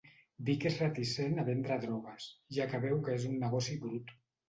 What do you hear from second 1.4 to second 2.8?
de vendre drogues, ja